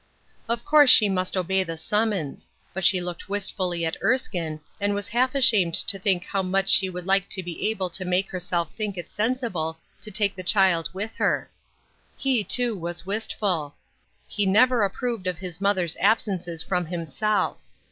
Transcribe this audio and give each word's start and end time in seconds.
Of 0.49 0.65
course 0.65 0.89
she 0.89 1.09
must 1.09 1.37
obey 1.37 1.63
the 1.63 1.77
sum 1.77 2.09
mons; 2.09 2.49
but 2.73 2.83
she 2.83 2.99
looked 2.99 3.29
wistfully 3.29 3.85
at 3.85 3.97
Erskine, 4.03 4.59
and 4.79 4.95
was 4.95 5.07
half 5.09 5.35
ashamed 5.35 5.75
to 5.75 5.99
think 5.99 6.23
how 6.23 6.41
much 6.41 6.69
she 6.69 6.89
would 6.89 7.05
like 7.05 7.29
to 7.29 7.43
be 7.43 7.69
able 7.69 7.87
to 7.91 8.03
make 8.03 8.31
herself 8.31 8.71
think 8.75 8.97
it 8.97 9.11
sensible 9.11 9.77
to 10.01 10.09
take 10.09 10.33
the 10.33 10.41
child 10.41 10.89
with 10.91 11.13
her. 11.17 11.51
He, 12.17 12.43
too, 12.43 12.75
was 12.75 13.05
wistful. 13.05 13.75
He 14.27 14.47
never 14.47 14.83
approved 14.83 15.27
of 15.27 15.37
his 15.37 15.61
mother's 15.61 15.95
absences 15.97 16.63
from 16.63 16.87
himself. 16.87 17.59